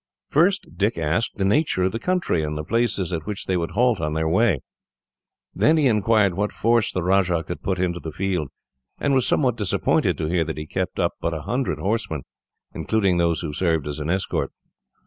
First, 0.31 0.65
Dick 0.77 0.97
asked 0.97 1.35
the 1.35 1.45
nature 1.45 1.83
of 1.83 1.91
the 1.91 1.99
country, 1.99 2.41
and 2.41 2.57
the 2.57 2.63
places 2.63 3.13
at 3.13 3.27
which 3.27 3.45
they 3.45 3.55
would 3.55 3.69
halt 3.73 4.01
on 4.01 4.13
their 4.13 4.27
way. 4.27 4.61
Then 5.53 5.77
he 5.77 5.85
inquired 5.85 6.33
what 6.33 6.51
force 6.51 6.91
the 6.91 7.03
Rajah 7.03 7.43
could 7.43 7.61
put 7.61 7.77
into 7.77 7.99
the 7.99 8.11
field, 8.11 8.47
and 8.99 9.13
was 9.13 9.27
somewhat 9.27 9.57
disappointed 9.57 10.17
to 10.17 10.25
hear 10.27 10.43
that 10.43 10.57
he 10.57 10.65
kept 10.65 10.97
up 10.99 11.13
but 11.21 11.35
a 11.35 11.43
hundred 11.43 11.77
horsemen, 11.77 12.23
including 12.73 13.17
those 13.17 13.41
who 13.41 13.53
served 13.53 13.85
as 13.85 13.99
an 13.99 14.09
escort. 14.09 14.51